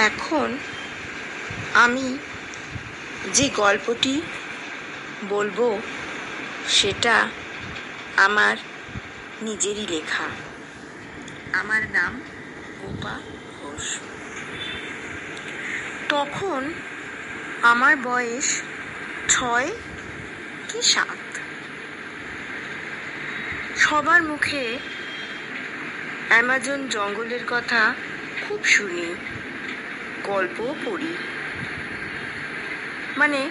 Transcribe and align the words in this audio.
এখন 0.00 0.58
আমি 1.74 2.18
যে 3.32 3.48
গল্পটি 3.48 4.22
বলব, 5.28 5.80
সেটা 6.68 7.28
আমার 8.16 8.56
নিজেরই 9.42 9.86
লেখা। 9.86 10.24
আমার 11.52 11.82
নাম 11.90 12.20
গোপা 12.80 13.20
ঘোষ। 13.60 13.98
তখন 16.08 16.72
আমার 17.62 17.96
বয়স 17.96 18.62
ছয় 19.28 19.70
কি 20.68 20.82
সাত। 20.82 21.38
সবার 23.76 24.22
মুখে 24.22 24.78
অ্যামাজন 26.28 26.88
জঙ্গলের 26.88 27.40
কথা 27.48 27.94
খুব 28.48 28.64
শুনি। 28.64 29.29
গল্পও 30.30 30.74
পড়ি। 30.86 31.16
মানে 33.16 33.50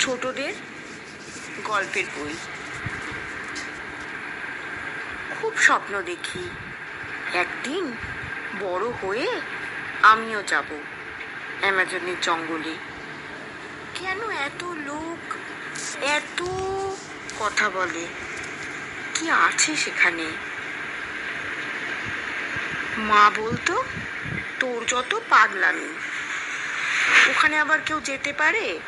ছোটদের 0.00 0.52
গল্পের 1.64 2.04
বই। 2.16 2.34
খুব 5.40 5.58
স্বপ্ন 5.58 6.02
দেখি। 6.02 6.50
একদিন 7.34 7.92
বড় 8.60 8.86
হয়ে 8.86 9.40
আমিও 10.02 10.42
যাব 10.42 10.64
অ্যামাজনের 11.60 12.16
জঙ্গলে। 12.22 12.74
কেন 13.94 14.30
এত 14.30 14.64
লোক, 14.64 15.34
এত 16.04 16.42
কথা 17.38 17.70
বলে? 17.70 18.06
কি 19.14 19.30
আছে 19.30 19.76
সেখানে? 19.76 20.26
মা 22.98 23.30
বলতো, 23.36 23.84
তোর 24.60 24.84
যত 24.84 25.20
পাগলামি 25.28 26.07
ওখানে 27.30 27.56
আবার 27.58 27.78
কেউ 27.86 28.00
যেতে 28.00 28.32
পারে? 28.32 28.78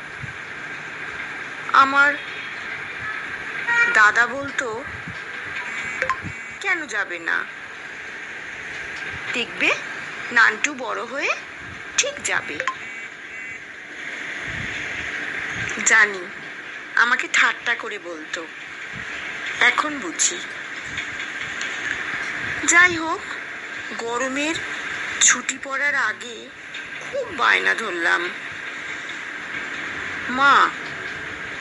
আমার 1.73 2.15
দাদা 3.95 4.27
বলতো, 4.27 4.85
কেন 6.61 6.87
যাবে 6.87 7.19
না? 7.19 7.45
দেখবে, 9.33 9.71
নানটু 10.33 10.75
বড় 10.75 11.03
হয়ে 11.03 11.33
ঠিক 11.97 12.15
যাবে। 12.25 12.59
জানি, 15.87 16.23
আমাকে 16.95 17.29
ঠাট্টা 17.33 17.75
করে 17.75 17.99
বলতো, 17.99 18.47
এখন 19.61 19.99
বুঝি। 19.99 20.39
যাই 22.65 22.97
হোক, 22.97 23.21
গরমের 23.99 24.55
ছুটি 25.21 25.59
পড়ার 25.63 25.95
আগে 25.95 26.49
খুব 27.13 27.35
বায়না 27.37 27.75
ধরলাম। 27.75 28.31
মা, 30.29 30.71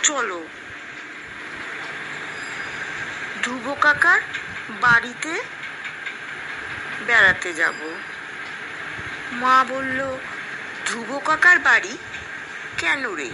চলো। 0.03 0.47
ধ্রুব 3.43 3.77
কাকার 3.81 4.21
বাড়িতে 4.69 5.41
বেড়াতে 7.07 7.53
যাব। 7.53 7.75
মা 9.31 9.65
বলল, 9.69 10.17
ধ্রুব 10.85 11.21
কাকার 11.25 11.59
বাড়ি 11.59 11.97
কেন 12.77 13.13
রে? 13.13 13.29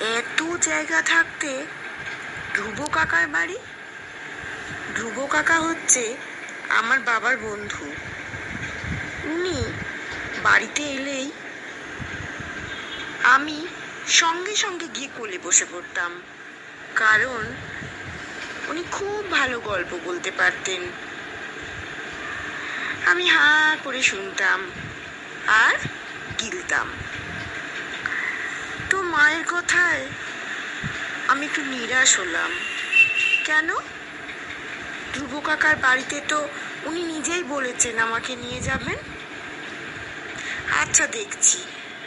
এত 0.00 0.56
জায়গা 0.56 1.02
থাকতে 1.02 1.66
ধ্রুব 2.54 2.86
কাকার 2.86 3.28
বাড়ি? 3.28 3.58
ধ্রুব 4.94 5.26
কাকা 5.26 5.60
হচ্ছে 5.60 6.16
আমার 6.68 7.00
বাবার 7.00 7.36
বন্ধু। 7.36 7.94
উনি 9.24 9.83
বাড়িতে 10.44 10.82
এলেই 10.82 11.30
আমি 13.22 13.66
সঙ্গে 14.08 14.56
সঙ্গে 14.56 14.86
গিয়ে 14.88 15.08
কোলে 15.16 15.38
বসে 15.38 15.64
পড়তাম। 15.72 16.22
কারণ 16.94 17.44
উনি 18.68 18.84
খুব 18.90 19.30
ভালো 19.30 19.60
গল্প 19.60 19.98
বলতে 20.04 20.30
পারতেন। 20.30 20.82
আমি 23.06 23.28
হা 23.28 23.76
করে 23.84 24.02
শুনতাম 24.02 24.70
আর 25.46 25.74
গিলতাম। 26.40 26.92
তো 28.90 29.02
মায়ের 29.02 29.44
কথায় 29.48 30.06
আমি 31.28 31.46
একটু 31.46 31.62
নিরাশ 31.62 32.18
হলাম। 32.18 32.50
কেন? 33.44 33.68
ধ্রুব 35.14 35.40
কাকার 35.44 35.76
বাড়িতে 35.76 36.20
তো 36.28 36.48
উনি 36.84 37.02
নিজেই 37.02 37.42
বলেছেন 37.42 37.98
আমাকে 37.98 38.36
নিয়ে 38.36 38.60
যাবেন। 38.60 38.96
আচ্ছা 40.80 41.06
দেখছি। 41.06 41.58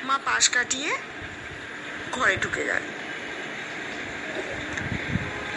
মা 0.04 0.20
পাশ 0.26 0.50
কাটিয়ে 0.50 0.92
ঘরে 2.12 2.38
ঢুকে 2.38 2.66
গেল। 2.66 2.84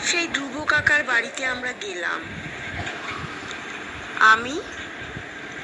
সেই 0.06 0.28
ধ্রুব 0.28 0.64
কাকার 0.64 1.04
বাড়িতে 1.04 1.46
আমরা 1.46 1.72
গেলাম। 1.72 2.20
আমি, 4.20 4.60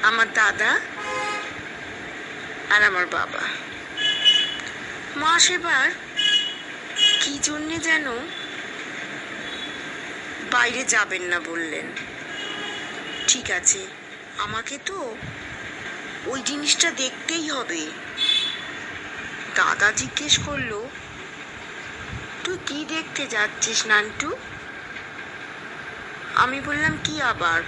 আমার 0.03 0.33
দাদা 0.33 0.71
আর 2.69 2.83
আমার 2.83 3.05
বাবা। 3.05 3.43
মা 5.15 5.39
সেবার 5.39 5.91
কি 7.21 7.39
জন্যে 7.43 7.77
যেন 7.77 8.05
বাইরে 10.51 10.83
যাবেন 10.83 11.21
না 11.21 11.39
বললেন। 11.39 11.85
ঠিক 13.27 13.51
আছে, 13.51 13.85
আমাকে 14.37 14.77
তো 14.85 15.15
ওই 16.27 16.41
জিনিসটা 16.45 16.91
দেখতেই 16.91 17.49
হবে। 17.49 17.81
দাদা 19.55 19.91
জিজ্ঞেস 19.91 20.39
করল, 20.45 20.71
তুই 22.43 22.57
কি 22.65 22.85
দেখতে 22.87 23.27
যাচ্ছিস 23.27 23.85
নান্টু? 23.85 24.29
আমি 26.35 26.61
বললাম, 26.61 26.97
কি 27.03 27.21
আবার? 27.21 27.61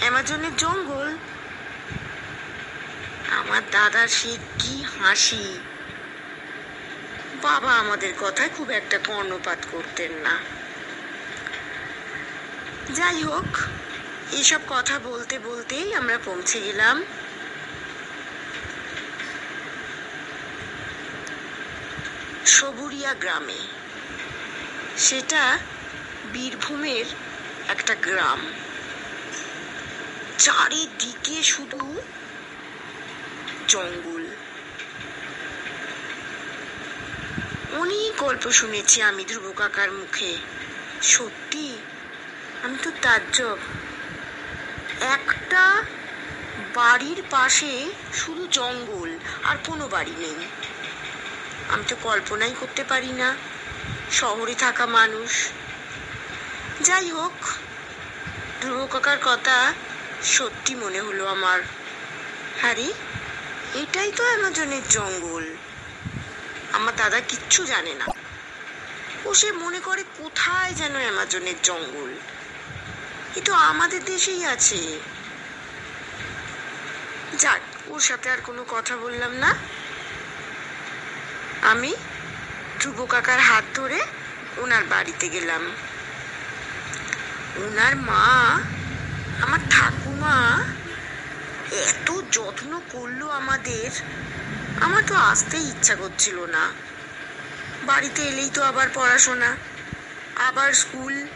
অ্যামাজনের 0.00 0.56
জঙ্গল? 0.56 1.08
আমার 3.30 3.62
দাদার 3.70 4.08
সে 4.08 4.32
কি 4.58 4.84
হাসি। 5.00 5.58
বাবা 7.42 7.72
আমাদের 7.74 8.12
কথায় 8.20 8.50
খুব 8.56 8.70
একটা 8.70 8.98
কর্ণপাত 8.98 9.58
করতেন 9.72 10.12
না। 10.12 10.34
যাই 12.94 13.22
হোক 13.22 13.50
এইসব 14.32 14.60
কথা 14.68 14.98
বলতে 14.98 15.38
বলতেই 15.38 15.94
আমরা 15.94 16.18
পৌঁছে 16.24 16.60
গেলাম। 16.60 17.04
সবুরিয়া 22.46 23.14
গ্রামে। 23.14 23.58
সেটা 24.98 25.58
বীরভূমের 26.32 27.04
একটা 27.68 27.94
গ্রাম। 27.94 28.52
চারিদিকে 30.38 31.42
শুধু 31.42 32.02
জঙ্গল। 33.68 34.26
অনেক 37.80 38.16
গল্প 38.16 38.50
শুনেছি 38.50 39.02
আমি 39.02 39.24
ধ্রুব 39.24 39.52
কাকার 39.56 39.92
মুখে। 39.92 40.36
সত্যি? 41.02 41.78
আমি 42.62 42.76
তো 42.82 42.90
তাজ্জব। 43.02 43.58
একটা 45.00 45.82
বাড়ির 46.74 47.22
পাশে 47.30 47.90
শুধু 48.14 48.46
জঙ্গল, 48.46 49.18
আর 49.44 49.56
কোনো 49.66 49.88
বাড়ি 49.88 50.12
নেই। 50.18 50.34
আমি 51.68 51.84
তো 51.88 51.96
কল্পনাই 52.02 52.54
করতে 52.60 52.84
পারি 52.84 53.12
না। 53.12 53.36
শহরে 54.12 54.54
থাকা 54.54 54.86
মানুষ। 54.86 55.48
যাই 56.80 57.10
হোক, 57.10 57.32
ধ্রুব 58.60 58.86
কাকার 58.86 59.18
কথা 59.24 59.74
সত্যি 60.22 60.74
মনে 60.74 61.00
হলো 61.00 61.26
আমার। 61.26 61.60
আরে, 62.62 62.92
এটাই 63.74 64.12
তো 64.12 64.24
অ্যামাজনের 64.24 64.82
জঙ্গল। 64.90 65.56
আমার 66.72 66.96
দাদা 66.96 67.20
কিচ্ছু 67.20 67.64
জানে 67.64 67.94
না। 67.94 68.06
ও 69.24 69.34
সে 69.34 69.52
মনে 69.52 69.80
করে 69.80 70.04
কোথায় 70.18 70.74
যেন 70.74 70.96
অ্যামাজনের 70.96 71.54
জঙ্গল। 71.62 72.14
এ 73.36 73.40
তো 73.44 73.54
আমাদের 73.54 74.04
দেশেই 74.04 74.44
আছে। 74.44 75.00
যাক, 77.38 77.60
ওর 77.86 78.00
সাথে 78.00 78.30
আর 78.30 78.38
কোনো 78.44 78.64
কথা 78.68 78.96
বললাম 78.96 79.32
না। 79.32 79.54
আমি 81.66 81.94
ধ্রুব 82.80 83.06
কাকার 83.06 83.40
হাত 83.40 83.64
ধরে 83.74 84.00
ওনার 84.56 84.84
বাড়িতে 84.84 85.28
গেলাম। 85.28 85.72
ওনার 87.56 87.96
মা, 87.96 88.52
আমার 89.42 89.60
ঠাকুমা, 89.70 90.64
এত 91.72 92.20
যত্ন 92.32 92.80
করল 92.90 93.30
আমাদের। 93.30 93.90
আমার 94.80 95.02
তো 95.06 95.14
আসতেই 95.14 95.68
ইচ্ছা 95.68 95.94
করছিল 95.94 96.46
না। 96.46 96.70
বাড়িতে 97.82 98.22
এলেই 98.22 98.50
তো 98.54 98.62
আবার 98.62 98.88
পড়াশোনা, 98.94 99.56
আবার 100.36 100.72
স্কুল, 100.72 101.26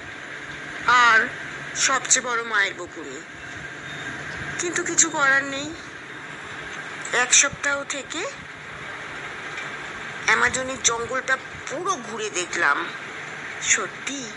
আর 0.87 1.29
সবচেয়ে 1.77 2.27
বড় 2.27 2.45
মায়ের 2.45 2.75
বকুনি। 2.75 3.21
কিন্তু 4.59 4.83
কিছু 4.83 5.11
করার 5.11 5.45
নেই। 5.45 5.75
এক 7.13 7.35
সপ্তাহ 7.35 7.85
থেকে 7.85 8.50
অ্যামাজনের 10.31 10.83
জঙ্গলটা 10.83 11.37
পুরো 11.71 11.97
ঘুরে 11.97 12.31
দেখলাম। 12.31 12.87
সত্যি, 13.63 14.31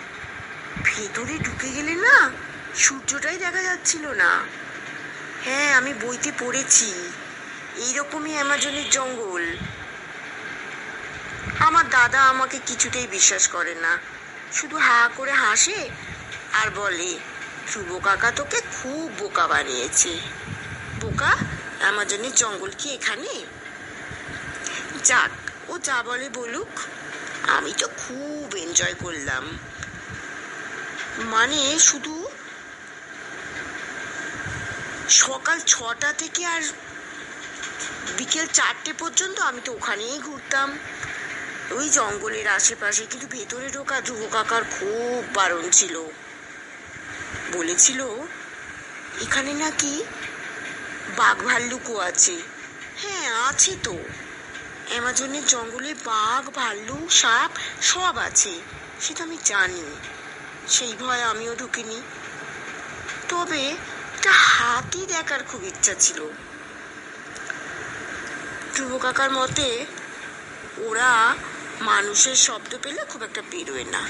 ভেতরে 0.84 1.38
ঢুকে 1.38 1.70
গেলে 1.70 1.96
না 1.96 2.32
সূর্যটাই 2.76 3.38
দেখা 3.38 3.62
যাচ্ছিল 3.62 4.08
না। 4.08 4.32
হ্যাঁ 5.46 5.74
আমি 5.74 5.94
বইতে 5.94 6.32
পড়েছি, 6.40 6.90
এইরকমই 7.78 8.32
অ্যামাজনের 8.32 8.90
জঙ্গল। 8.90 9.44
আমার 11.60 11.90
দাদা 11.90 12.20
আমাকে 12.22 12.60
কিছুতেই 12.66 13.08
বিশ্বাস 13.08 13.48
করে 13.48 13.76
না। 13.76 13.98
শুধু 14.54 14.78
হা 14.78 15.10
করে 15.16 15.32
হাসে 15.32 15.90
আর 16.54 16.68
বলে, 16.76 17.20
ধ্রুব 17.72 18.02
কাকা 18.04 18.32
তোকে 18.32 18.62
খুব 18.62 19.12
বোকা 19.20 19.48
বানিয়েছে। 19.48 20.20
বোকা, 21.02 21.38
অ্যামাজনের 21.80 22.34
জঙ্গল 22.36 22.72
কি 22.78 22.94
এখানে? 22.94 23.46
যাক 25.04 25.43
ও 25.68 25.78
যা 25.78 26.04
বলে 26.04 26.30
বলুক, 26.30 26.80
আমি 27.50 27.74
তো 27.78 27.88
খুব 27.88 28.56
এনজয় 28.56 28.94
করলাম। 28.94 29.58
মানে 31.20 31.80
শুধু 31.80 32.28
সকাল 35.10 35.60
ছটা 35.66 36.14
থেকে 36.14 36.46
আর 36.46 36.62
বিকেল 38.18 38.48
চারটে 38.54 38.94
পর্যন্ত 38.94 39.40
আমি 39.40 39.62
তো 39.66 39.72
ওখানেই 39.74 40.20
ঘুরতাম। 40.20 40.78
ওই 41.72 41.90
জঙ্গলের 41.90 42.48
আশেপাশে 42.48 43.06
কিন্তু 43.06 43.28
ভেতরে 43.28 43.70
ঢোকা 43.70 44.02
ধ্রুব 44.02 44.30
কাকার 44.32 44.64
খুব 44.64 45.24
বারণ 45.34 45.70
ছিল। 45.70 45.96
বলেছিল, 47.52 48.00
এখানে 49.22 49.54
নাকি 49.54 50.04
বাঘ 51.18 51.38
ভাল্লুকও 51.44 52.00
আছে। 52.00 52.38
হ্যাঁ 53.02 53.48
আছে 53.48 53.76
তো। 53.84 53.98
অ্যামাজনের 54.90 55.46
জঙ্গলে 55.46 55.94
বাঘ, 55.94 56.50
ভাল্লুক, 56.50 57.12
সাপ 57.12 57.52
সব 57.82 58.18
আছে। 58.18 58.62
সেটা 59.02 59.24
আমি 59.24 59.38
জানি। 59.46 59.96
সেই 60.68 60.94
ভয় 60.94 61.22
আমিও 61.22 61.56
ঢুকিনি। 61.56 62.02
তবে 63.30 63.70
একটা 63.70 64.32
হাতি 64.32 65.06
দেখার 65.06 65.44
খুব 65.44 65.64
ইচ্ছা 65.64 65.94
ছিল। 65.94 66.32
ধ্রুব 68.76 68.98
কাকার 68.98 69.32
মতে, 69.32 69.86
ওরা 70.78 71.36
মানুষের 71.82 72.36
শব্দ 72.36 72.78
পেলে 72.84 73.06
খুব 73.06 73.24
একটা 73.24 73.42
বেরোয় 73.52 73.84
না। 73.84 74.02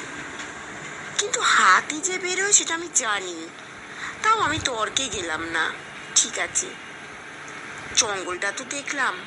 কিন্তু 1.18 1.42
হাতি 1.42 2.02
যে 2.02 2.18
বেরোয় 2.18 2.52
সেটা 2.52 2.74
আমি 2.74 2.90
জানি। 2.96 3.50
তাও 4.24 4.40
আমি 4.40 4.60
তর্কে 4.60 5.10
গেলাম 5.10 5.44
না। 5.44 5.72
ঠিক 6.16 6.40
আছে। 6.40 6.68
জঙ্গলটা 7.96 8.52
তো 8.52 8.64
দেখলাম। 8.64 9.20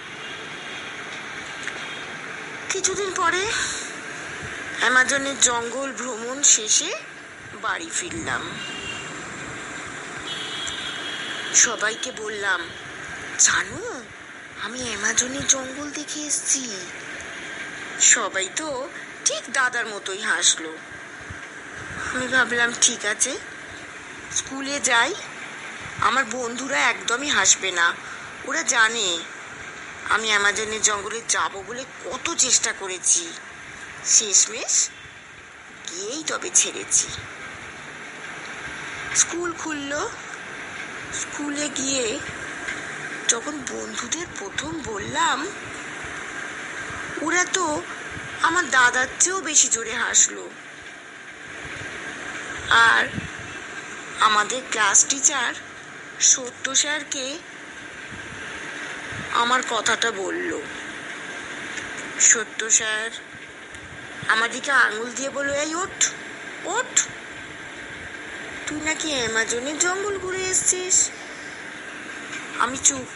কিছুদিন 2.70 3.14
পরে 3.16 3.46
অ্যামাজনের 4.80 5.40
জঙ্গল 5.40 5.92
ভ্রমণ 5.92 6.42
শেষে 6.42 6.94
বাড়ি 7.54 7.90
ফিরলাম। 7.94 8.50
সবাইকে 11.54 12.12
বললাম, 12.12 12.68
জানো, 13.38 14.00
আমি 14.62 14.82
অ্যামাজনের 14.82 15.46
জঙ্গল 15.46 15.90
দেখে 15.90 16.20
এসেছি। 16.20 16.76
সবাই 18.00 18.48
তো 18.56 18.88
ঠিক 19.24 19.52
দাদার 19.52 19.86
মতোই 19.86 20.20
হাসলো। 20.20 20.76
আমি 22.14 22.28
ভাবলাম, 22.28 22.72
ঠিক 22.80 23.04
আছে, 23.04 23.38
স্কুলে 24.36 24.80
যাই। 24.80 25.14
আমার 26.00 26.24
বন্ধুরা 26.24 26.78
একদমই 26.78 27.28
হাসবে 27.28 27.70
না। 27.70 27.94
ওরা 28.44 28.62
জানে 28.62 29.18
আমি 30.10 30.28
অ্যামাজনের 30.28 30.82
জঙ্গলে 30.82 31.20
যাব 31.28 31.62
বলে 31.66 31.84
কত 32.04 32.34
চেষ্টা 32.34 32.72
করেছি। 32.72 33.32
শেষমেশ 34.04 34.88
গিয়েই 35.90 36.24
তবে 36.26 36.50
ছেড়েছি। 36.54 37.08
স্কুল 39.14 39.52
খুললো। 39.52 40.10
স্কুলে 41.14 41.68
গিয়ে 41.68 42.18
যখন 43.28 43.58
বন্ধুদের 43.70 44.26
প্রথম 44.38 44.80
বললাম, 44.84 45.46
ওরা 47.22 47.44
তো 47.44 47.82
আমার 48.42 48.70
দাদার 48.70 49.06
চেয়েও 49.20 49.40
বেশি 49.40 49.68
জোরে 49.68 49.94
হাসলো। 49.94 50.50
আর 52.70 53.08
আমাদের 54.20 54.62
ক্লাস 54.70 55.06
টিচার 55.08 55.54
সত্য 56.20 56.74
স্যারকে 56.74 57.38
আমার 59.36 59.62
কথাটা 59.70 60.10
বলল। 60.10 60.60
সত্য, 62.20 62.70
স্যার। 62.70 63.10
আমার 64.28 64.50
দিকে 64.50 64.70
আঙুল 64.70 65.12
দিয়ে 65.12 65.30
বলল 65.30 65.50
এই 65.50 65.74
ওঠ 65.74 66.08
ওঠ। 66.64 67.00
তুই 68.66 68.80
নাকি 68.80 69.14
অ্যামাজনের 69.14 69.78
জঙ্গল 69.78 70.18
ঘুরে 70.18 70.44
এসছিস? 70.44 71.10
আমি 72.58 72.78
চুপ। 72.84 73.06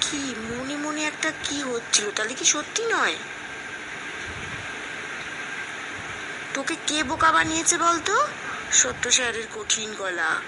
কি 0.00 0.34
মনে 0.38 0.76
মনে 0.76 1.04
একটা 1.04 1.32
কি 1.44 1.62
হচ্ছিল, 1.62 2.10
তাহলে 2.10 2.34
কি 2.34 2.44
সত্যি 2.44 2.86
নয়? 2.86 3.16
তোকে 6.54 6.76
কে 6.86 7.04
বোকা 7.04 7.32
বানিয়েছে 7.32 7.78
বলতো? 7.78 8.26
সত্য 8.72 9.10
স্যারের 9.10 9.44
কঠিন 9.54 9.94
গলা। 9.94 10.40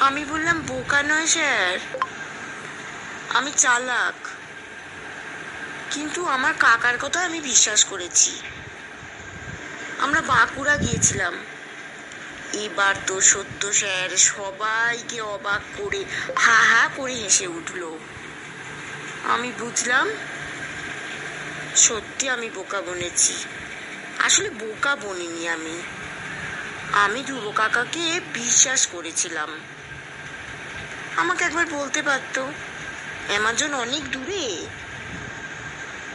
আমি 0.00 0.24
বললাম, 0.24 0.60
বোকা 0.60 1.02
নয় 1.02 1.26
স্যার। 1.26 1.78
আমি 3.28 3.52
চালাক। 3.52 4.28
কিন্তু 5.90 6.26
আমার 6.26 6.54
কাকার 6.58 6.98
কথা 6.98 7.24
আমি 7.24 7.40
বিশ্বাস 7.40 7.84
করেছি। 7.84 8.40
আমরা 9.98 10.22
বাঁকুড়া 10.22 10.76
গিয়েছিলাম। 10.76 11.34
এবার 12.52 12.94
তো 13.06 13.20
সত্য 13.20 13.72
স্যার, 13.72 14.16
সবাইকে 14.16 15.20
অবাক 15.20 15.60
করে, 15.76 16.04
হা 16.36 16.52
হা 16.52 16.88
করে 16.96 17.14
হেসে 17.14 17.46
উঠল। 17.46 17.98
আমি 19.24 19.52
বুঝলাম, 19.58 20.10
সত্যি 21.76 22.28
আমি 22.28 22.50
বোকা 22.50 22.80
বনেছি। 22.80 23.34
আসলে 24.18 24.50
বোকা 24.50 24.96
বনিনি 24.96 25.48
আমি। 25.48 25.82
আমি 26.92 27.24
ধ্রুব 27.26 27.52
কাকাকে 27.56 28.20
বিশ্বাস 28.34 28.86
করেছিলাম। 28.86 29.60
আমাকে 31.16 31.44
একবার 31.44 31.66
বলতে 31.66 32.02
পারত, 32.02 32.44
অ্যামাজন 33.28 33.74
অনেক 33.74 34.10
দূরে। 34.10 34.66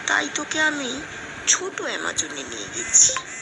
তাই 0.07 0.29
তোকে 0.35 0.61
আমি 0.61 1.01
ছোট 1.47 1.81
অ্যামাজনে 1.81 2.43
নিয়ে 2.43 2.67
গেছি। 2.75 3.32